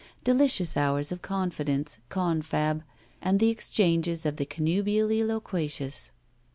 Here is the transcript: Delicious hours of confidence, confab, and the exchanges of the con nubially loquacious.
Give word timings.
Delicious 0.23 0.75
hours 0.75 1.11
of 1.11 1.21
confidence, 1.21 1.99
confab, 2.09 2.81
and 3.21 3.39
the 3.39 3.49
exchanges 3.49 4.25
of 4.25 4.37
the 4.37 4.47
con 4.47 4.65
nubially 4.65 5.23
loquacious. 5.23 6.09